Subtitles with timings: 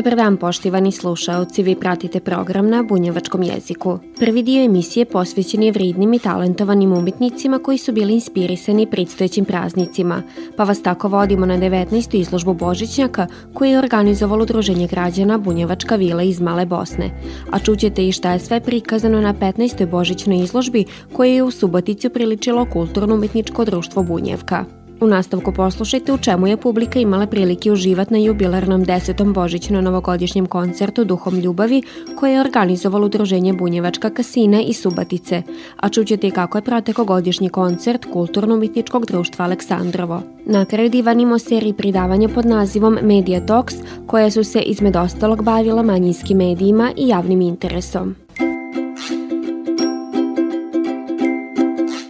[0.00, 3.98] Dobar dan poštivani slušaoci, vi pratite program na bunjevačkom jeziku.
[4.18, 10.22] Prvi dio emisije posvećen je vridnim i talentovanim umetnicima koji su bili inspirisani predstojećim praznicima,
[10.56, 12.20] pa vas tako vodimo na 19.
[12.20, 17.10] izložbu Božićnjaka koju je organizovalo Udruženje građana Bunjevačka vila iz Male Bosne.
[17.50, 19.90] A čućete i šta je sve prikazano na 15.
[19.90, 24.79] božićnoj izložbi koje je u Subotici upriličilo kulturno-umetničko društvo Bunjevka.
[25.00, 31.04] U nastavku poslušajte u čemu je publika imala prilike uživati na jubilarnom desetom božićno-novogodišnjem koncertu
[31.04, 31.82] Duhom ljubavi
[32.18, 35.42] koje je organizovalo Udruženje Bunjevačka kasina i Subatice,
[35.76, 40.22] a čućete i kako je proteko godišnji koncert Kulturno-umetničkog društva Aleksandrovo.
[40.44, 43.74] Na kraju divanimo seriji pridavanja pod nazivom Media Talks,
[44.06, 48.16] koja su se izmed ostalog bavila manjinski medijima i javnim interesom.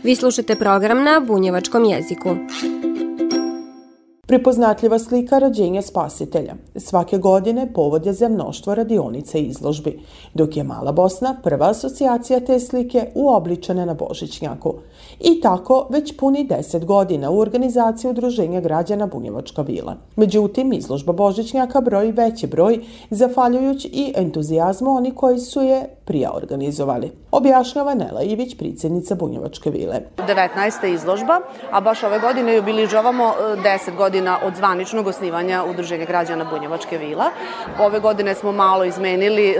[0.02, 2.36] Vi slušate program na bunjevačkom jeziku.
[4.30, 6.54] Pripoznatljiva slika rođenja spasitelja.
[6.76, 10.00] Svake godine povod je za mnoštvo radionica i izložbi,
[10.34, 14.74] dok je Mala Bosna prva asocijacija te slike uobličene na Božićnjaku.
[15.20, 19.96] I tako već puni deset godina u organizaciji Udruženja građana Bunjevačka vila.
[20.16, 22.78] Međutim, izložba Božićnjaka broji veći broj,
[23.10, 27.12] zafaljujući i entuzijazmu oni koji su je prije organizovali.
[27.32, 30.00] Objašnjava Nela Ivić, predsjednica Bunjevačke vile.
[30.16, 30.94] 19.
[30.94, 33.32] izložba, a baš ove godine jubiližavamo
[33.64, 37.30] 10 godina godina od zvaničnog osnivanja Udruženja građana Bunjevačke vila.
[37.78, 39.56] Ove godine smo malo izmenili e,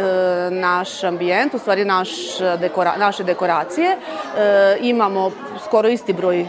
[0.50, 2.08] naš ambijent, u stvari naš
[2.60, 3.88] dekora, naše dekoracije.
[3.88, 5.30] E, imamo
[5.64, 6.46] skoro isti broj e,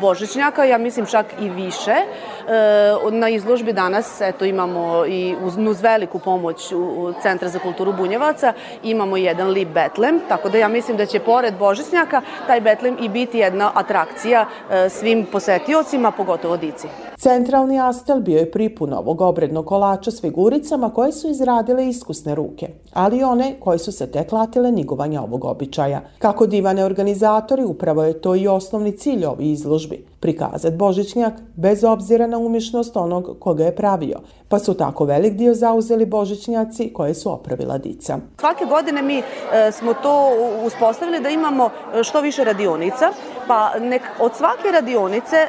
[0.00, 1.90] božićnjaka, ja mislim čak i više.
[1.90, 7.92] E, na izložbi danas eto, imamo i uz, uz veliku pomoć u Centra za kulturu
[7.92, 12.96] Bunjevaca imamo jedan lip betlem, tako da ja mislim da će pored božićnjaka taj betlem
[13.00, 16.88] i biti jedna atrakcija e, svim posetiocima, pogotovo dici.
[17.20, 22.68] Centralni astel bio je pripun ovog obrednog kolača s figuricama koje su izradile iskusne ruke,
[22.92, 26.00] ali i one koje su se tek latile nigovanja ovog običaja.
[26.18, 32.26] Kako divane organizatori, upravo je to i osnovni cilj ovi izložbi prikazati Božićnjak bez obzira
[32.26, 34.18] na umješnost onog koga je pravio,
[34.50, 38.18] pa su tako velik dio zauzeli Božićnjaci koje su opravila dica.
[38.40, 39.22] Svake godine mi e,
[39.72, 40.30] smo to
[40.66, 43.10] uspostavili da imamo e, što više radionica,
[43.46, 45.48] pa nek od svake radionice e,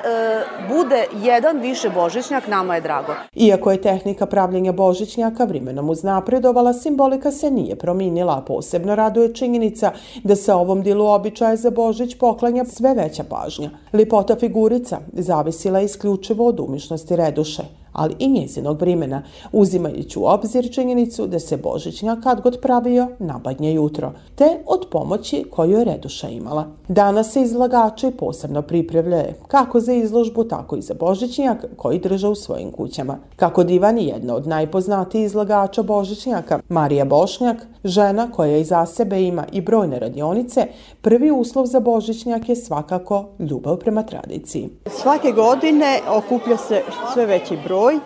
[0.74, 3.14] bude jedan više Božićnjak, nama je drago.
[3.36, 9.92] Iako je tehnika pravljenja Božićnjaka vremenom uznapredovala, simbolika se nije prominila, a posebno raduje činjenica
[10.24, 13.70] da se ovom dilu običaja za Božić poklanja sve veća pažnja.
[13.94, 21.28] Lipota figurica zavisila isključivo od umišnosti reduše, ali i njezinog vrimena, uzimajući u obzir činjenicu
[21.28, 26.68] da se Božićnjak kad god pravio nabadnje jutro, te od pomoći koju je Reduša imala.
[26.88, 32.36] Danas se izlagači posebno pripremljaju kako za izložbu, tako i za Božićnjak koji drže u
[32.36, 33.18] svojim kućama.
[33.36, 39.46] Kako divan je jedna od najpoznatijih izlagača Božićnjaka, Marija Bošnjak, žena koja iza sebe ima
[39.52, 40.68] i brojne radionice,
[41.02, 44.70] prvi uslov za Božićnjak je svakako ljubav prema tradiciji.
[44.86, 46.82] Svake godine okuplja se
[47.14, 47.96] sve veći broj.
[47.96, 48.00] E,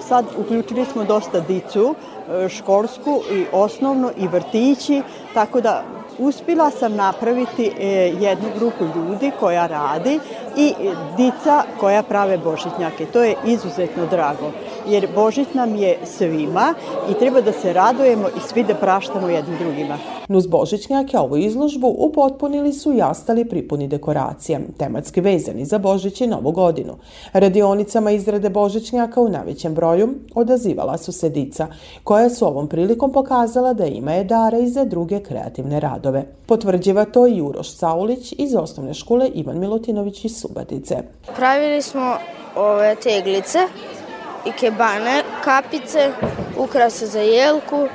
[0.00, 1.94] sad uključili smo dosta dicu,
[2.44, 5.02] e, školsku i osnovnu i vrtići,
[5.34, 5.82] tako da
[6.18, 7.86] uspila sam napraviti e,
[8.20, 10.20] jednu grupu ljudi koja radi
[10.56, 10.72] i
[11.16, 13.06] dica koja prave božićnjake.
[13.06, 14.50] To je izuzetno drago
[14.88, 16.74] jer Božić nam je svima
[17.10, 19.98] i treba da se radujemo i svi da praštamo jednim drugima.
[20.28, 26.26] Nuz Božićnjake ovu izložbu upotpunili su i ostali pripuni dekoracija, tematski vezani za Božić i
[26.26, 26.94] Novu godinu.
[27.32, 31.66] Radionicama izrade Božićnjaka u najvećem broju odazivala su se dica,
[32.04, 36.24] koja su ovom prilikom pokazala da ima je dara i za druge kreativne radove.
[36.46, 40.96] Potvrđiva to i Uroš Saulić iz osnovne škole Ivan Milutinović iz Subatice.
[41.36, 42.16] Pravili smo
[42.56, 43.58] ove teglice
[44.44, 46.12] i kebane, kapice,
[46.56, 47.88] ukrase za jelku,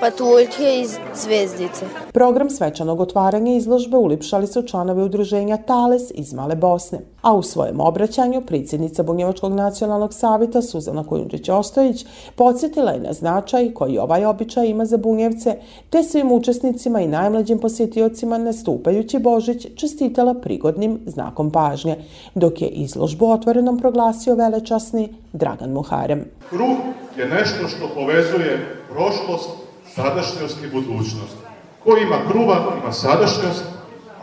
[0.00, 1.84] patuljke i zvezdice.
[2.12, 6.98] Program svečanog otvaranja izložbe ulipšali su članovi udruženja Tales iz Male Bosne.
[7.22, 12.06] A u svojem obraćanju predsjednica Bunjevačkog nacionalnog savita Suzana Kojundžić-Ostojić
[12.36, 15.56] podsjetila je na značaj koji ovaj običaj ima za Bunjevce,
[15.90, 21.96] te svim učesnicima i najmlađim posjetiocima nastupajući Božić čestitala prigodnim znakom pažnje,
[22.34, 26.24] dok je izložbu otvorenom proglasio velečasni Dragan Muharem.
[26.50, 26.78] Kruh
[27.18, 29.63] je nešto što povezuje prošlost
[29.94, 31.36] sadašnjost i budućnost.
[31.84, 33.64] Ko ima kruva, ima sadašnjost,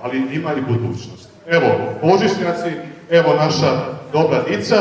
[0.04, 1.30] ali ima i budućnost.
[1.48, 1.68] Evo,
[2.04, 2.70] božićnjaci,
[3.10, 4.76] evo naša dobra dica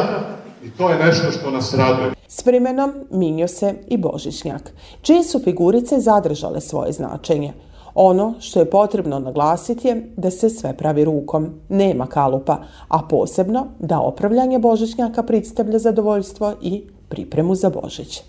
[0.64, 2.12] i to je nešto što nas raduje.
[2.28, 4.72] S vremenom minio se i Božićnjak,
[5.02, 7.52] čije su figurice zadržale svoje značenje.
[7.94, 12.58] Ono što je potrebno naglasiti je da se sve pravi rukom, nema kalupa,
[12.88, 18.22] a posebno da opravljanje Božićnjaka predstavlja zadovoljstvo i pripremu za Božić.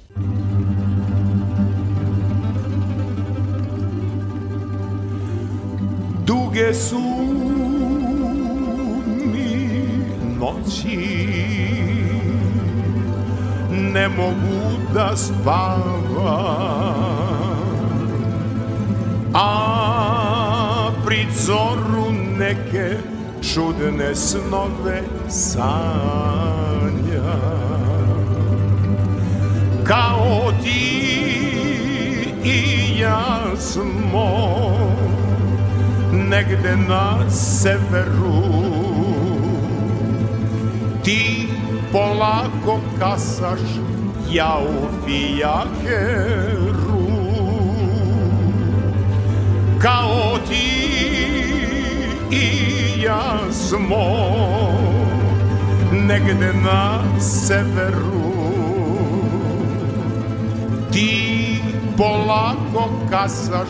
[6.25, 7.01] Duge su
[9.25, 9.77] mi
[10.39, 11.27] noći.
[13.93, 16.01] Ne mogu da spavam.
[19.33, 22.97] A pri zoru neke
[23.41, 26.81] čudne snove sanja
[29.83, 31.11] Kao ti
[32.43, 34.60] i ja smo
[36.31, 38.43] negde na severu.
[41.03, 41.47] Ti
[41.91, 43.59] polako kasaš,
[44.31, 46.31] ja u fijakeru.
[49.81, 50.71] Kao ti
[52.31, 54.05] i ja smo
[55.91, 58.31] negde na severu.
[60.91, 61.61] Ti
[61.97, 63.69] polako kasaš,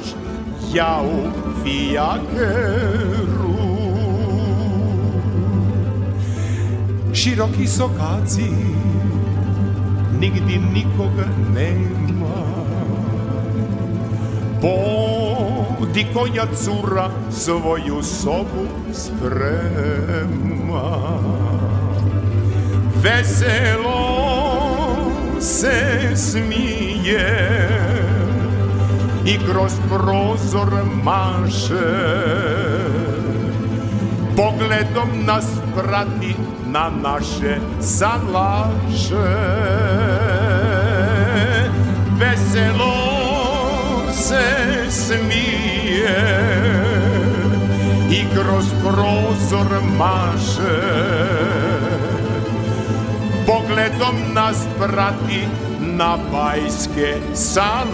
[0.73, 1.29] ja u
[1.63, 3.21] fijakeru.
[7.13, 8.51] Široki sokaci,
[10.19, 12.41] nigdi nikoga nema.
[14.61, 19.31] Bodi koja cura svoju sobu sprema.
[23.03, 24.21] Veselo
[25.39, 27.90] se smije
[29.25, 30.73] i kroz prozor
[31.03, 32.11] maše.
[34.35, 35.45] Pogledom nas
[35.75, 36.35] prati
[36.67, 39.31] na naše sanlaše
[42.19, 42.93] Veselo
[44.11, 44.45] se
[44.89, 46.41] smije
[48.11, 50.81] i kroz prozor maše.
[53.45, 55.47] Pogledom nas prati
[56.01, 57.91] na bajske salaše.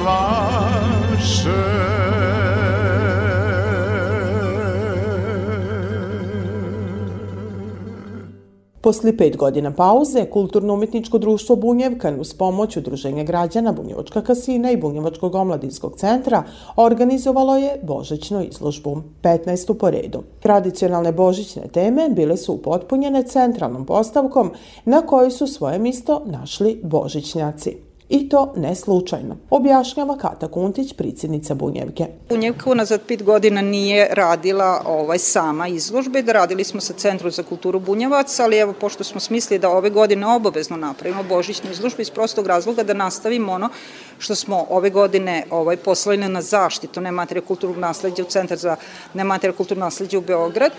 [8.81, 15.35] Posle pet godina pauze, Kulturno-umetničko društvo Bunjevkan uz pomoć Udruženja građana Bunjevačka kasina i Bunjevačkog
[15.35, 16.43] omladinskog centra
[16.75, 19.73] organizovalo je božićnu izložbu, 15.
[19.73, 20.23] po redu.
[20.39, 24.51] Tradicionalne božićne teme bile su upotpunjene centralnom postavkom
[24.85, 27.86] na kojoj su svoje misto našli božićnjaci.
[28.09, 32.07] I to ne slučajno, objašnjava Kata Kuntić, predsjednica Bunjevke.
[32.29, 37.43] Bunjevka unazad pet godina nije radila ovaj sama izložbe, da radili smo sa Centrom za
[37.43, 42.09] kulturu Bunjevac, ali evo, pošto smo smislili da ove godine obavezno napravimo božićnu izložbu iz
[42.09, 43.69] prostog razloga da nastavimo ono
[44.17, 48.75] što smo ove godine ovaj, poslali na zaštitu nematerija kulturnog nasledđa u Centar za
[49.13, 50.71] nematerija kulturnog nasledđa u Beograd,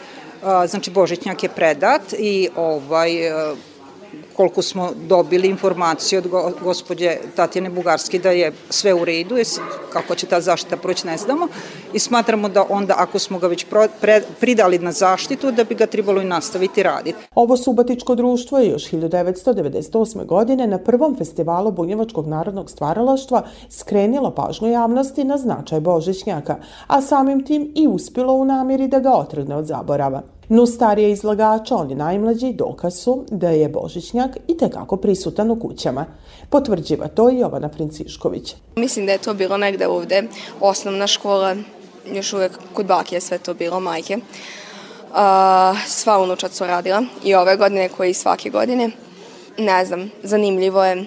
[0.69, 3.11] znači Božićnjak je predat i ovaj
[4.39, 9.35] koliko smo dobili informaciju od gospođe Tatjane Bugarski da je sve u redu,
[9.93, 11.49] kako će ta zaštita proći ne znamo
[11.93, 13.67] i smatramo da onda ako smo ga već
[14.01, 17.19] pre, pridali na zaštitu da bi ga trebalo i nastaviti raditi.
[17.35, 20.27] Ovo Subatičko društvo je još 1998.
[20.27, 27.45] godine na prvom festivalu Bunjevačkog narodnog stvaralaštva skrenilo pažnju javnosti na značaj Božićnjaka, a samim
[27.45, 30.38] tim i uspilo u namjeri da ga otrgne od zaborava.
[30.49, 36.07] No starije izlagača, oni najmlađi, dokaz su da je Božićnjak i tekako prisutan u kućama.
[36.51, 38.55] Potvrđiva to i Jovana Francišković.
[38.77, 40.23] Mislim da je to bilo negde ovde,
[40.61, 41.57] osnovna škola,
[42.13, 44.17] još uvek kod bake je sve to bilo, majke.
[44.17, 45.15] Uh,
[45.87, 48.91] sva unučad su radila i ove godine koje i svake godine.
[49.59, 51.07] Ne znam, zanimljivo je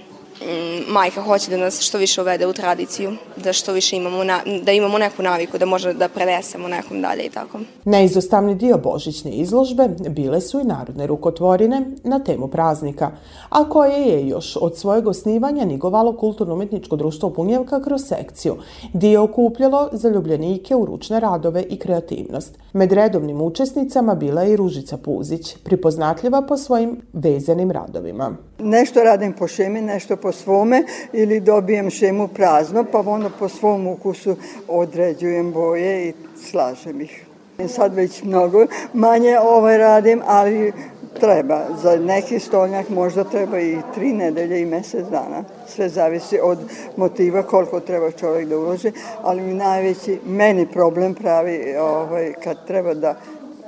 [0.88, 3.12] majka hoće da nas što više uvede u tradiciju,
[3.43, 7.24] da što više imamo, na, da imamo neku naviku, da možemo da prenesemo nekom dalje
[7.24, 7.60] i tako.
[7.86, 13.12] Neizostavni dio božićne izložbe bile su i narodne rukotvorine na temu praznika,
[13.50, 18.55] a koje je još od svojeg osnivanja nigovalo kulturno-umetničko društvo Punjevka kroz sekciju,
[18.93, 22.57] gdje je okupljalo zaljubljenike u ručne radove i kreativnost.
[22.74, 28.36] Med redovnim učesnicama bila je i Ružica Puzić, pripoznatljiva po svojim vezanim radovima.
[28.61, 33.87] Nešto radim po šemi, nešto po svome ili dobijem šemu prazno, pa onda po svom
[33.87, 34.35] ukusu
[34.67, 36.13] određujem boje i
[36.43, 37.25] slažem ih.
[37.67, 40.73] Sad već mnogo manje ovaj radim, ali
[41.19, 41.65] treba.
[41.81, 45.43] Za neki stolnjak možda treba i tri nedelje i mesec dana.
[45.67, 46.57] Sve zavisi od
[46.97, 48.91] motiva koliko treba čovjek da uloži,
[49.23, 53.15] ali najveći, meni problem pravi ovaj, kad treba da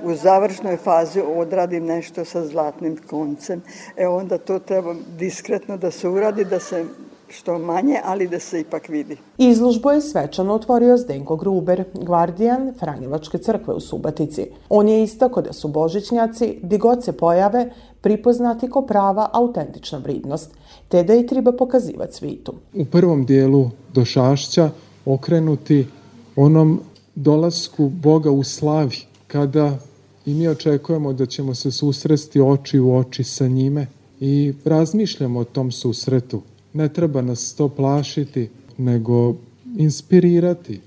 [0.04, 3.62] u završnoj fazi odradim nešto sa zlatnim koncem.
[3.98, 6.86] E onda to treba diskretno da se uradi, da se
[7.34, 9.18] što manje, ali da se ipak vidi.
[9.38, 14.48] Izložbu je svečano otvorio Zdenko Gruber, gvardijan Franjevačke crkve u Subatici.
[14.70, 17.70] On je istako da su božićnjaci, di god se pojave,
[18.02, 20.52] pripoznati ko prava autentična vridnost,
[20.90, 22.54] te da i treba pokazivati svitu.
[22.74, 24.70] U prvom dijelu do Šašća
[25.06, 25.88] okrenuti
[26.36, 26.80] onom
[27.16, 29.78] dolasku Boga u slavi, kada
[30.26, 33.88] i mi očekujemo da ćemo se susresti oči u oči sa njime
[34.20, 36.42] i razmišljamo o tom susretu.
[36.74, 39.36] Ne treba nas to plašiti, nego
[39.78, 40.80] inspirirati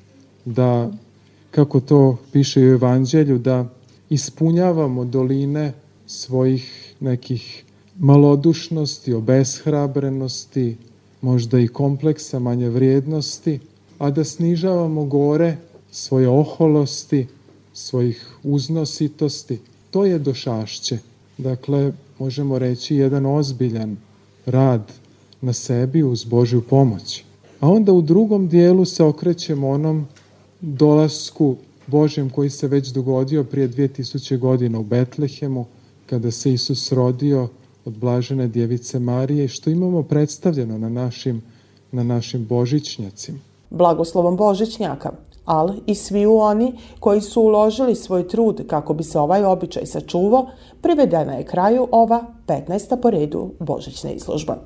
[0.44, 0.90] da,
[1.50, 3.68] kako to piše u Evanđelju, da
[4.10, 5.72] ispunjavamo doline
[6.06, 7.64] svojih nekih
[7.98, 10.76] malodušnosti, obeshrabrenosti,
[11.20, 13.58] možda i kompleksa manje vrijednosti,
[13.98, 15.56] a da snižavamo gore
[15.90, 17.26] svoje oholosti,
[17.76, 19.58] svojih uznositosti.
[19.90, 20.98] To je došašće.
[21.38, 23.96] Dakle, možemo reći jedan ozbiljan
[24.46, 24.92] rad
[25.40, 27.24] na sebi uz Božju pomoć.
[27.60, 30.06] A onda u drugom dijelu se okrećemo onom
[30.60, 31.56] dolasku
[31.86, 35.66] Božjem koji se već dogodio prije 2000 godina u Betlehemu,
[36.06, 37.48] kada se Isus rodio
[37.84, 41.42] od blažene djevice Marije, što imamo predstavljeno na našim,
[41.92, 43.38] na našim božićnjacima.
[43.70, 45.12] Blagoslovom Božićnjaka,
[45.46, 50.46] ali i svi oni koji su uložili svoj trud kako bi se ovaj običaj sačuvao,
[50.80, 53.00] privedena je kraju ova 15.
[53.02, 54.56] po redu Božićna izložba.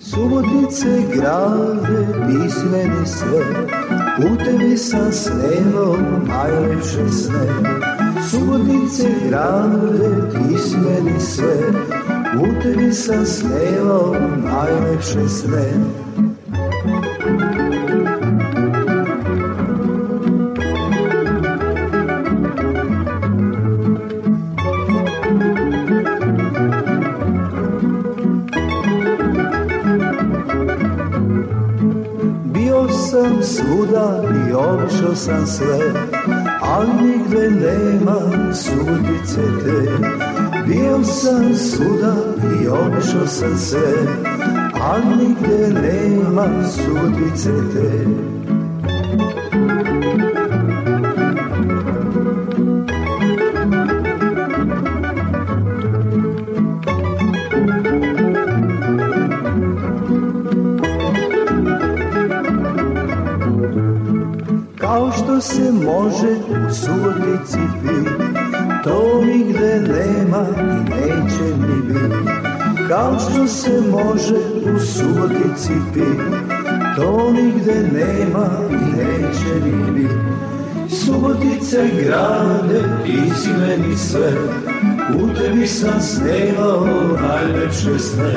[0.00, 3.71] Subotice grade pismeni sve
[4.24, 7.46] U tebi sam snevao najlepše sne.
[8.30, 11.56] Subotice grade pismeni sve.
[12.40, 15.72] U tebi sam snevao najlepše sne
[35.02, 35.78] obišao sam sve,
[36.60, 38.18] ali nigde nema
[38.54, 40.06] sudice te.
[40.66, 42.14] Bio sam svuda
[42.62, 43.92] i obišao sam sve,
[44.80, 48.31] ali nigde nema sudice te.
[65.42, 66.28] Se može
[66.66, 68.10] u subotici pi,
[68.84, 72.30] to nigde nema i neće ni biti.
[72.88, 74.36] Kao što se može
[74.74, 76.00] u subotici pi,
[76.96, 80.14] to nigde nema i neće ni biti.
[80.96, 84.32] Subotice grade, ti si meni sve,
[85.22, 86.86] u tebi sam snevao
[87.22, 88.34] najlepše sne.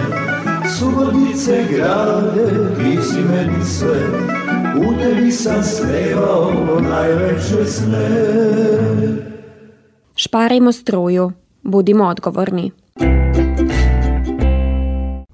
[0.79, 3.99] Subotice grade, ti si meni sve,
[4.77, 6.51] u tebi sam snevao
[6.91, 8.09] najlepše sne.
[10.15, 11.31] Šparajmo struju,
[11.63, 12.71] budimo odgovorni.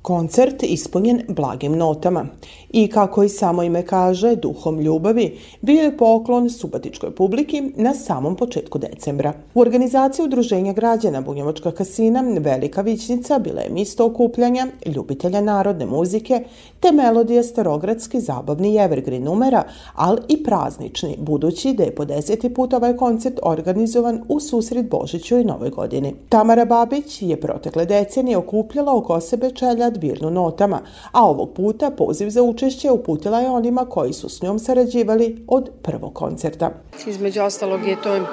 [0.01, 2.25] Koncert ispunjen blagim notama
[2.69, 8.35] i kako i samo ime kaže, duhom ljubavi, bio je poklon subatičkoj publiki na samom
[8.35, 9.33] početku decembra.
[9.53, 16.43] U organizaciji Udruženja građana Bunjevačka kasina Velika vićnica bila je misto okupljanja ljubitelja narodne muzike
[16.79, 19.63] te melodija starogradski zabavni evergreen numera,
[19.95, 25.37] ali i praznični, budući da je po deseti put ovaj koncert organizovan u susret Božiću
[25.37, 26.15] i Novoj godini.
[26.29, 30.81] Tamara Babić je protekle decenije okupljala oko sebe čeljad birnu notama,
[31.11, 35.69] a ovog puta poziv za učešće uputila je onima koji su s njom sarađivali od
[35.81, 36.71] prvog koncerta.
[37.07, 38.23] Između ostalog je to uh,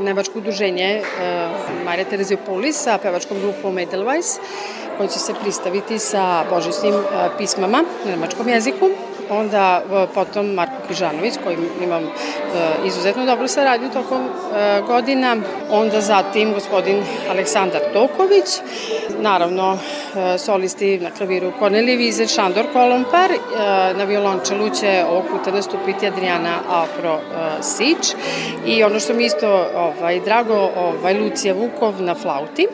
[0.00, 4.38] nevačko udruženje uh, Marija Tereziopolis sa pevačkom grupom Edelweiss
[4.96, 7.02] koji će se pristaviti sa božićnim uh,
[7.38, 8.86] pismama na nemačkom jeziku
[9.30, 9.82] onda
[10.14, 12.02] potom Marko Križanović, kojim imam
[12.86, 14.28] izuzetno dobru saradnju tokom
[14.86, 15.36] godina,
[15.70, 18.44] onda zatim gospodin Aleksandar Toković,
[19.20, 19.78] naravno
[20.38, 23.30] solisti na klaviru Kornelije Vizer, Šandor Kolompar,
[23.96, 27.18] na violončelu će ovog puta nastupiti Adriana Apro
[27.62, 28.14] Sić
[28.66, 32.66] i ono što mi isto ovaj, drago, ovaj, Lucija Vukov na flauti.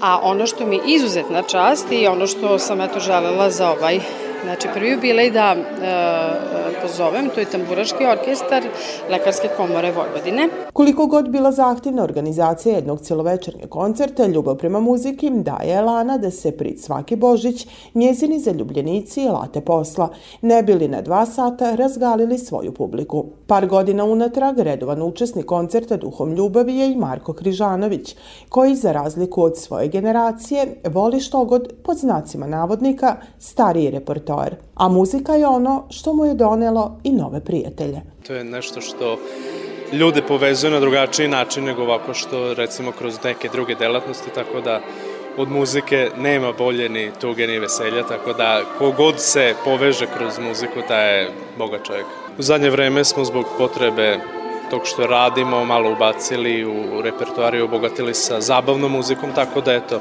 [0.00, 4.00] A ono što mi izuzetna čast i ono što sam eto želela za ovaj
[4.44, 8.62] Znači, prvi jubilej da e, pozovem, to je Tamburaški orkestar
[9.10, 10.48] Lekarske komore Vojvodine.
[10.72, 16.52] Koliko god bila zahtevna organizacija jednog celovečernjeg koncerta, ljubav prema muziki daje Elana da se
[16.56, 20.08] prid svaki Božić njezini zaljubljenici late posla,
[20.42, 23.24] ne bili na dva sata razgalili svoju publiku.
[23.46, 28.16] Par godina unatrag redovan učesnik koncerta Duhom ljubavi je i Marko Križanović,
[28.48, 34.88] koji za razliku od svoje generacije voli što god pod znacima navodnika stariji repertoar, a
[34.88, 38.00] muzika je ono što mu je donelo i nove prijatelje.
[38.26, 39.18] To je nešto što
[39.92, 44.80] ljude povezuje na drugačiji način nego ovako što recimo kroz neke druge delatnosti, tako da
[45.38, 50.80] od muzike nema bolje ni tuge ni veselja, tako da kogod se poveže kroz muziku,
[50.88, 52.06] taj je boga čovjek.
[52.38, 54.18] U zadnje vreme smo zbog potrebe
[54.70, 60.00] tog što radimo malo ubacili u repertoar i obogatili sa zabavnom muzikom, tako da eto,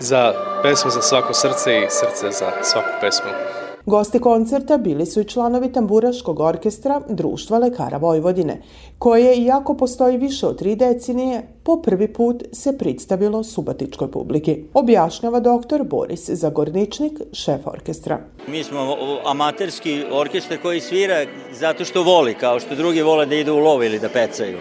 [0.00, 3.30] za pesmu za svako srce i srce za svaku pesmu.
[3.86, 8.62] Gosti koncerta bili su i članovi tamburaškog orkestra Društva lekara Vojvodine,
[8.98, 14.64] koje, iako postoji više od tri decenije, po prvi put se predstavilo subatičkoj publiki.
[14.74, 18.18] Objašnjava doktor Boris Zagorničnik, šef orkestra.
[18.48, 23.54] Mi smo amaterski orkestar koji svira zato što voli, kao što drugi vole da idu
[23.54, 24.58] u lov ili da pecaju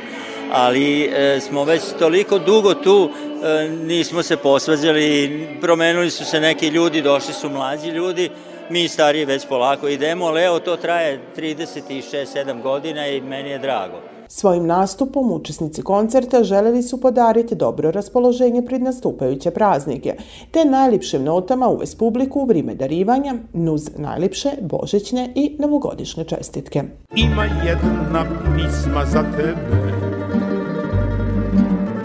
[0.55, 3.09] ali e, smo već toliko dugo tu,
[3.43, 8.29] e, nismo se posvađali, promenuli su se neki ljudi, došli su mlađi ljudi,
[8.69, 14.13] mi stariji već polako idemo, ali evo to traje 36-7 godina i meni je drago.
[14.27, 20.15] Svojim nastupom učesnici koncerta želeli su podariti dobro raspoloženje pred nastupajuće praznike,
[20.51, 26.83] te najlipšim notama uvest publiku u vrime darivanja nuz najlipše božićne i novogodišnje čestitke.
[27.15, 29.93] Ima jedna pisma za tebe,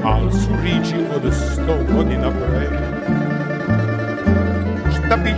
[0.04, 1.22] al su riči od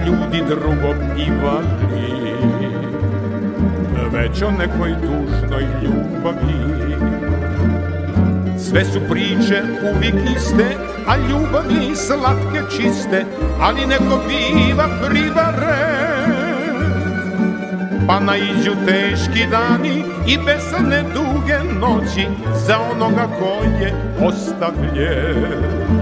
[0.06, 2.10] ljudi drugo pivali
[4.12, 6.70] Već o nekoj tužnoj ljubavi.
[8.58, 9.62] Sve su priče
[9.94, 13.24] uvijek iste, a ljubavi slatke čiste
[13.60, 16.10] Ali neko biva privare.
[18.06, 22.26] Pa naiđu teški dani i besane duge noći
[22.66, 23.94] Za onoga ko je
[24.26, 25.99] ostavljen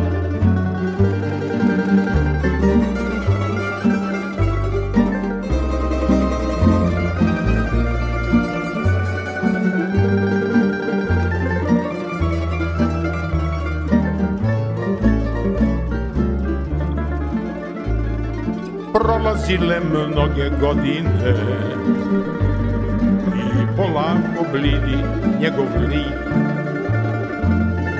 [19.48, 21.34] prolazile mnoge godine.
[23.34, 24.98] I polako blidi
[25.40, 26.18] njegov lik.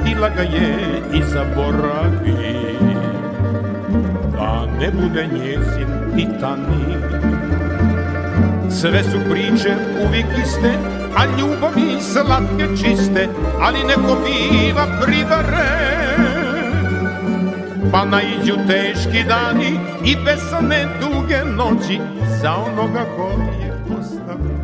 [0.05, 2.77] Tila ga je i zaboravi
[4.33, 7.05] da ne bude njezin titanik.
[8.71, 9.75] Sve su priče
[10.07, 10.73] uvijek iste,
[11.17, 13.29] a ljubavi slatke čiste,
[13.61, 16.39] ali neko biva privaren
[17.93, 20.89] Pa naiđu teški dani i besane
[21.29, 22.01] duge noći
[22.43, 23.29] Za onoga ko
[23.63, 24.59] je ostavljen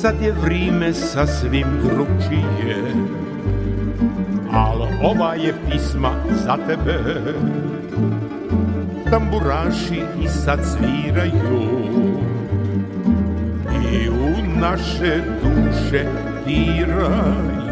[0.00, 2.92] Sad je vrime sasvim drugčije
[4.52, 6.10] Al ova je pisma
[6.44, 6.98] za tebe.
[9.10, 11.80] Tamburaši i sad sviraju
[13.92, 16.04] I u naše duše
[16.46, 17.67] diraju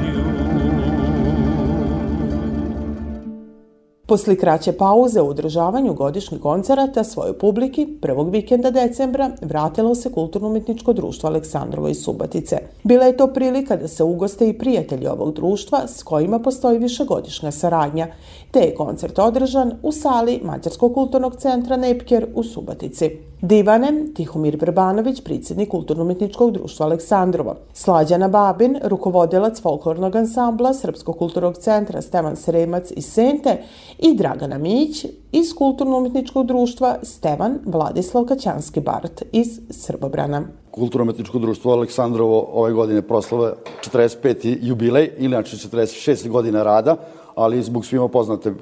[4.09, 10.93] Posle kraće pauze u održavanju godišnjih koncerata svojoj publiki prvog vikenda decembra vratilo se Kulturno-umetničko
[10.93, 12.59] društvo Aleksandrovo iz Subatice.
[12.83, 17.51] Bila je to prilika da se ugoste i prijatelji ovog društva s kojima postoji višegodišnja
[17.51, 18.07] saradnja,
[18.51, 23.11] te je koncert održan u sali Mađarskog kulturnog centra Nepker u Subatici.
[23.41, 27.57] Divanem Tihomir Brbanović, predsjednik Kulturno-umetničkog društva Aleksandrovo.
[27.73, 33.63] Slađana Babin, rukovodilac folklornog ansambla Srpskog kulturnog centra Stevan Sremac iz Sente
[33.99, 40.43] i Dragana Mić iz Kulturno-umetničkog društva Stevan Vladislav Kaćanski Bart iz Srbobrana.
[40.71, 43.55] Kulturno-umetničko društvo Aleksandrovo ove godine proslava
[43.93, 44.59] 45.
[44.63, 46.97] jubilej, ili znači 46 godina rada,
[47.35, 48.55] ali zbog svima poznate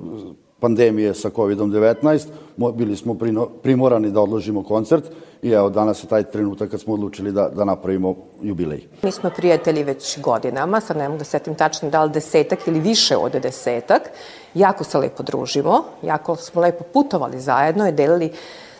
[0.64, 2.26] pandemije sa COVID-19,
[2.74, 3.16] bili smo
[3.62, 5.04] primorani da odložimo koncert
[5.42, 8.86] i evo danas je taj trenutak kad smo odlučili da, da napravimo jubilej.
[9.02, 12.80] Mi smo prijatelji već godinama, sad ne mogu da setim tačno da li desetak ili
[12.80, 14.08] više od desetak.
[14.54, 18.32] Jako se lepo družimo, jako smo lepo putovali zajedno i delili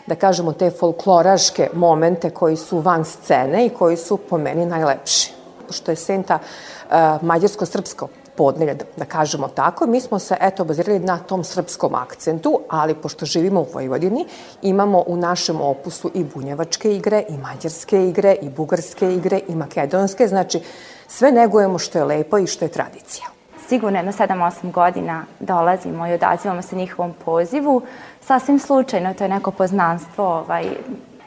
[0.07, 5.31] da kažemo te folkloraške momente koji su van scene i koji su po meni najlepši.
[5.67, 9.87] Pošto je Senta uh, mađarsko-srpsko podnelje, da, da kažemo tako.
[9.87, 14.25] Mi smo se, eto, bazirali na tom srpskom akcentu, ali pošto živimo u Vojvodini,
[14.61, 20.27] imamo u našem opusu i bunjevačke igre, i mađarske igre, i bugarske igre, i makedonske,
[20.27, 20.59] znači
[21.07, 23.25] sve negujemo što je lepo i što je tradicija.
[23.67, 27.81] Sigurno jedno 7-8 godina dolazimo i odazivamo se njihovom pozivu.
[28.21, 30.65] Sasvim slučajno, to je neko poznanstvo, ovaj,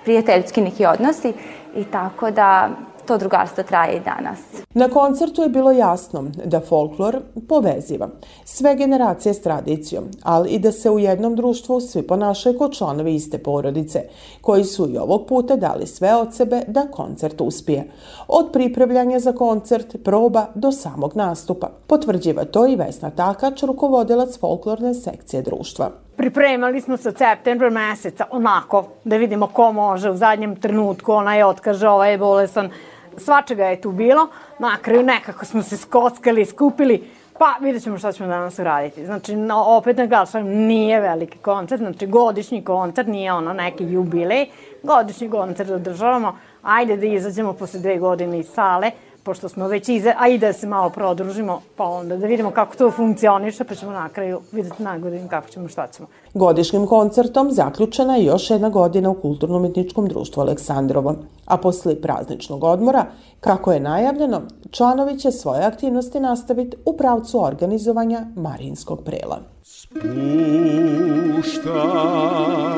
[0.05, 1.33] prijateljski neki odnosi
[1.75, 2.71] i tako da
[3.09, 4.39] to drugarstvo traje i danas.
[4.75, 8.09] Na koncertu je bilo jasno da folklor poveziva
[8.45, 13.15] sve generacije s tradicijom, ali i da se u jednom društvu svi ponašaju kao članovi
[13.15, 14.03] iste porodice,
[14.41, 17.91] koji su i ovog puta dali sve od sebe da koncert uspije.
[18.29, 21.69] Od pripremljanja za koncert, proba do samog nastupa.
[21.87, 25.91] Potvrđiva to i Vesna Takač, rukovodilac folklorne sekcije društva.
[26.17, 31.43] Pripremali smo se od septembra meseca, onako, da vidimo ko može u zadnjem trenutku, onaj
[31.43, 32.71] otkaže, ovaj je bolesan,
[33.19, 34.29] svačega je tu bilo,
[34.59, 39.07] na kraju nekako smo se skockali, skupili, pa vidjet ćemo šta ćemo danas uraditi.
[39.07, 44.47] Znači, no, opet naglašavam, nije veliki koncert, znači godišnji koncert, nije ono neki jubilej,
[44.83, 48.91] godišnji koncert održavamo, ajde da izađemo posle dve godine iz sale,
[49.23, 52.77] pošto smo već iza, a i da se malo prodružimo, pa onda da vidimo kako
[52.77, 56.09] to funkcioniše, pa ćemo na kraju videti na godinu kako ćemo, šta ćemo.
[56.35, 61.15] Godišnjim koncertom zaključena je još jedna godina u Kulturno-umetničkom društvu Aleksandrovo,
[61.47, 63.05] a posle prazničnog odmora,
[63.41, 69.41] kako je najavljeno, članovi će svoje aktivnosti nastaviti u pravcu organizovanja Marinskog prela.
[69.63, 70.09] Spušta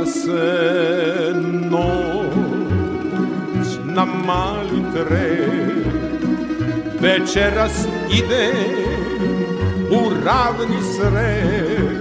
[0.07, 1.33] se
[1.71, 2.51] noć
[3.95, 5.80] na mali tren
[7.01, 8.53] Večeras ide
[9.91, 12.01] u ravni sred.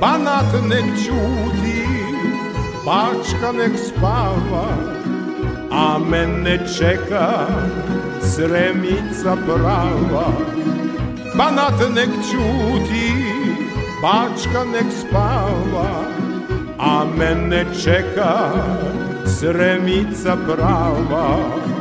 [0.00, 1.82] Banat nek čuti,
[2.84, 4.68] Bačka nek spava
[5.70, 7.46] A mene čeka
[8.20, 10.32] sremica prava.
[11.34, 13.12] Banat nek čuti,
[14.02, 15.90] Bačka nek spava
[16.78, 18.52] A mene čeka
[19.26, 21.75] sremica prava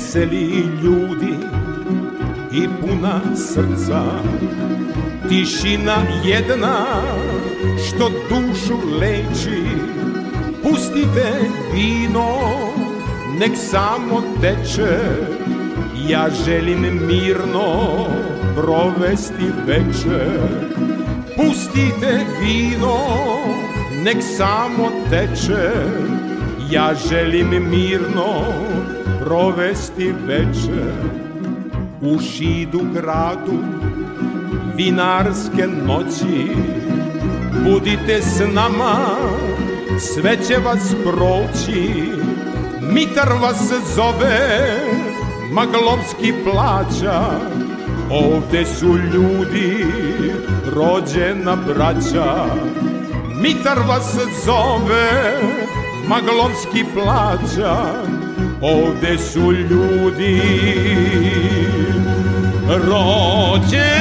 [0.00, 1.34] veseli ljudi
[2.52, 4.02] i puna srca.
[5.28, 6.84] Tišina jedna
[7.86, 9.62] što dušu leči.
[10.62, 11.32] Pustite
[11.72, 12.36] vino,
[13.38, 14.98] nek samo teče.
[16.08, 18.06] Ja želim mirno
[18.56, 20.40] provesti večer
[21.36, 22.98] Pustite vino,
[24.04, 25.70] nek samo teče.
[26.70, 28.69] Ja želim mirno
[29.30, 30.92] provesti večer.
[32.02, 33.58] U šidu gradu
[34.76, 36.50] vinarske noći.
[37.64, 38.96] Budite s nama
[39.98, 42.12] sve će vas proći.
[42.92, 44.78] Mitar vas zove
[45.52, 47.22] maglovski plaća.
[48.10, 49.86] Ovde su ljudi
[50.74, 52.46] rođena braća.
[53.42, 55.40] Mitar vas zove
[56.08, 58.10] maglovski plaća
[58.60, 60.40] ovde su ljudi
[62.68, 63.99] rođena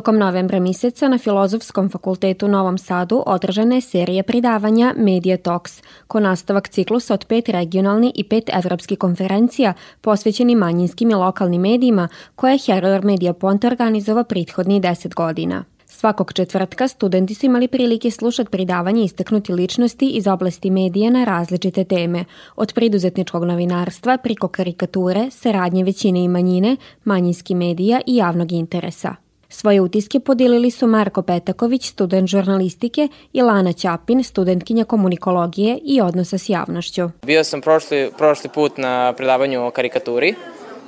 [0.00, 5.82] Tokom novembra meseca na Filozofskom fakultetu u Novom Sadu održana je serija predavanja Media Talks,
[6.06, 12.08] ko nastavak ciklusa od pet regionalni i pet evropskih konferencija posvećeni manjinskim i lokalnim medijima
[12.36, 15.64] koje je Heror Media Ponte organizovao prethodnih deset godina.
[15.86, 21.84] Svakog četvrtka studenti su imali prilike slušati predavanje istaknuti ličnosti iz oblasti medija na različite
[21.84, 22.24] teme,
[22.56, 29.29] od preduzetničkog novinarstva priko karikature, saradnje većine i manjine, manjinski medija i javnog interesa.
[29.52, 36.38] Svoje utiske podelili su Marko Petaković, student žurnalistike i Lana Ćapin, studentkinja komunikologije i odnosa
[36.38, 37.10] s javnošću.
[37.22, 40.34] Bio sam prošli, prošli put na predavanju o karikaturi.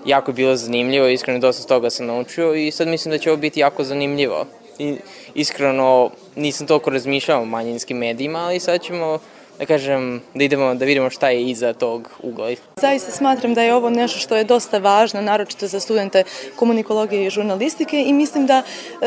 [0.07, 3.37] Jako je bilo zanimljivo, iskreno dosta toga sam naučio i sad mislim da će ovo
[3.40, 4.46] biti jako zanimljivo.
[4.79, 4.96] i,
[5.35, 9.18] iskreno nisam toliko razmišljao o manjinskim medijima, ali sad ćemo
[9.58, 12.50] da kažem, da idemo da vidimo šta je iza tog ugla.
[12.76, 16.24] Zaista smatram da je ovo nešto što je dosta važno, naročito za studente
[16.56, 18.62] komunikologije i žurnalistike i mislim da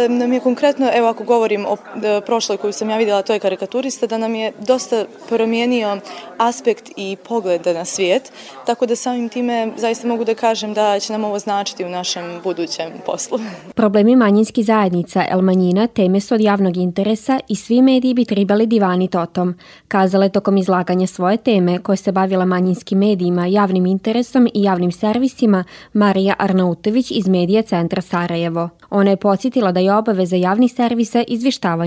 [0.10, 1.78] nam je konkretno, evo ako govorim o
[2.26, 5.98] prošloj koju sam ja videla, to je karikaturista, da nam je dosta promijenio
[6.38, 8.32] aspekt i pogled na svijet,
[8.66, 12.40] tako da samim time zaista mogu da kažem da će nam ovo značiti u našem
[12.44, 13.40] budućem poslu.
[13.76, 18.66] Problemi manjinski zajednica El Manjina teme su od javnog interesa i svi mediji bi trebali
[18.66, 19.56] divaniti o tom,
[19.88, 24.92] kazala je tokom izlaganja svoje teme koje se bavila manjinskim medijima, javnim interesom i javnim
[24.92, 28.70] servisima Marija Arnautović iz Medija centra Sarajevo.
[28.90, 31.24] Ona je podsjetila da je obaveza javnih servisa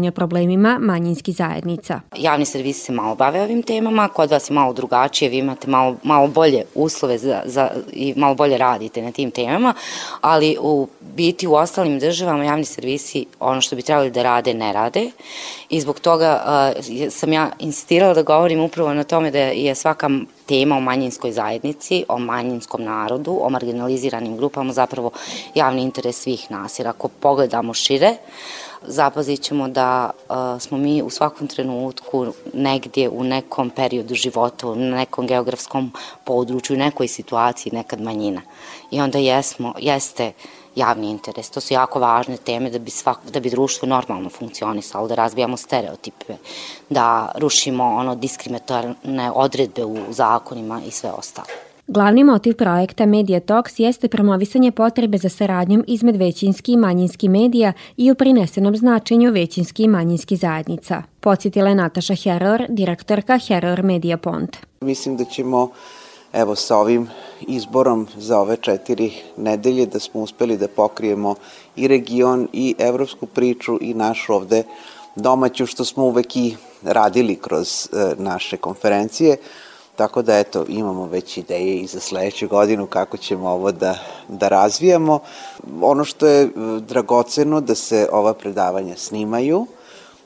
[0.09, 2.01] o problemima manjinskih zajednica.
[2.17, 5.97] Javni servisi se malo bave ovim temama, kod vas je malo drugačije, vi imate malo,
[6.03, 9.75] malo bolje uslove za, za, i malo bolje radite na tim temama,
[10.21, 14.73] ali u biti u ostalim državama javni servisi ono što bi trebali da rade ne
[14.73, 15.11] rade
[15.71, 20.11] i zbog toga uh, sam ja insistirala da govorim upravo na tome da je svaka
[20.49, 25.11] tema o manjinskoj zajednici, o manjinskom narodu, o marginaliziranim grupama zapravo
[25.55, 26.79] javni interes svih nas.
[26.79, 28.17] Jer ako pogledamo šire,
[28.83, 34.75] zapazit ćemo da uh, smo mi u svakom trenutku negdje u nekom periodu života, u
[34.75, 35.93] nekom geografskom
[36.25, 38.43] području, u nekoj situaciji nekad manjina.
[38.91, 40.33] I onda jesmo, jeste
[40.79, 41.51] javni interes.
[41.51, 45.57] To su jako važne teme da bi, svak, da bi društvo normalno funkcionisalo, da razbijamo
[45.57, 46.37] stereotipe,
[46.89, 51.49] da rušimo ono diskriminatorne odredbe u zakonima i sve ostalo.
[51.91, 57.73] Glavni motiv projekta Media Talks jeste promovisanje potrebe za saradnjom izmed većinski i manjinski medija
[57.97, 61.03] i u prinesenom značenju većinski i manjinski zajednica.
[61.21, 64.57] Podsjetila je Nataša Heror, direktorka Heror Media Pont.
[64.81, 65.71] Mislim da ćemo
[66.33, 67.11] evo sa ovim
[67.41, 71.35] izborom za ove četiri nedelje da smo uspeli da pokrijemo
[71.77, 74.63] i region i evropsku priču i našu ovde
[75.17, 79.37] domaću što smo uvek i radili kroz e, naše konferencije.
[79.97, 84.49] Tako da eto, imamo već ideje i za sledeću godinu kako ćemo ovo da, da
[84.49, 85.19] razvijamo.
[85.83, 89.67] Ono što je e, dragoceno da se ova predavanja snimaju,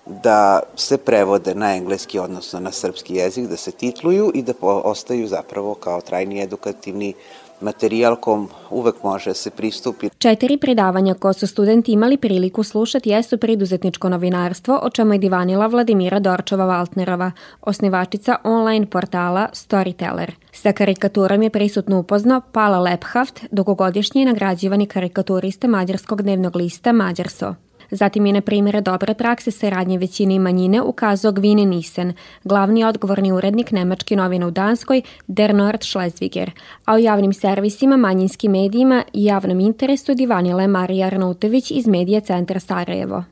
[0.07, 5.29] da se prevode na engleski, odnosno na srpski jezik, da se titluju i da ostaju
[5.29, 7.15] zapravo kao trajni edukativni
[7.63, 10.09] materijal kom uvek može da se pristupi.
[10.19, 15.67] Četiri predavanja koje su studenti imali priliku slušati jesu preduzetničko novinarstvo, o čemu je divanila
[15.67, 20.31] Vladimira Dorčova-Valtnerova, osnivačica online portala Storyteller.
[20.53, 27.55] Sa karikaturom je prisutno upoznao Pala Lephaft, dugogodišnji nagrađivani karikaturista mađarskog dnevnog lista Mađarso.
[27.93, 32.13] Zatim je na primjere dobre prakse saradnje većine i manjine ukazao Gvine Nisen,
[32.45, 36.51] glavni odgovorni urednik nemačke novine u Danskoj Der Nord Schleswiger,
[36.85, 42.21] a u javnim servisima, manjinskim medijima i javnom interesu divanila je Marija Arnautović iz Medija
[42.21, 43.25] centra Sarajevo.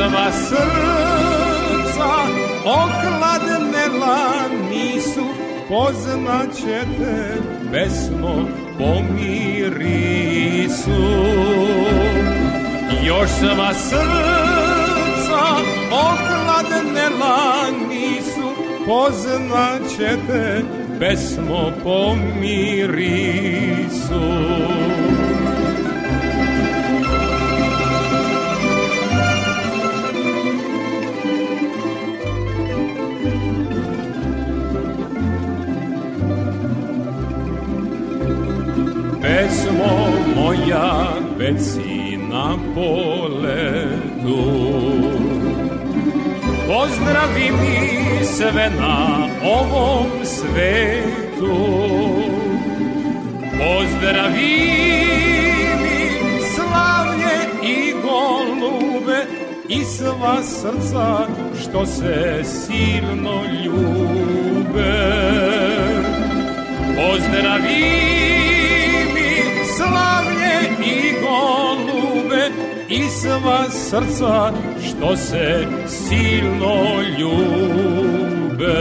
[0.00, 2.12] Sva srca
[2.64, 5.26] okladnela nisu
[5.68, 7.36] Poznaćete
[7.72, 11.00] pesmo po mirisu
[13.04, 15.10] Još sva srca
[15.92, 18.48] ohladnela nisu,
[18.86, 20.62] poznaćete
[20.98, 24.20] pesmo po mirisu.
[39.50, 41.08] Pesmo moja
[41.38, 44.42] već si na poletu.
[46.68, 51.56] Pozdravi mi sve na ovom svetu.
[53.58, 54.60] Pozdravi
[55.82, 59.26] mi slavlje i golube
[59.68, 61.26] I sva srca
[61.62, 65.10] što se silno ljube.
[66.96, 68.39] Pozdravi
[72.90, 74.52] i sva srca
[74.88, 78.80] što se silno ljube.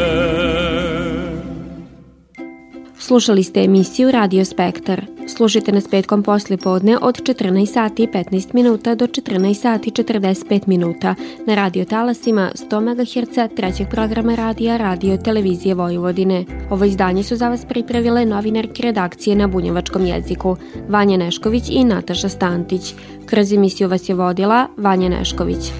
[2.99, 5.18] Slušali ste emisiju Radio Spektar.
[5.39, 10.67] Slušajte nas petkom posle podne od 14 sati i 15 minuta do 14 sati 45
[10.67, 11.15] minuta
[11.47, 16.45] na radio talasima 100 MHz trećeg programa radija Radio Televizije Vojvodine.
[16.69, 20.57] Ovo izdanje su za vas pripravile novinarke redakcije na bunjevačkom jeziku
[20.89, 22.93] Vanja Nešković i Nataša Stantić.
[23.25, 25.71] Kroz emisiju vas je vodila Vanja Nešković.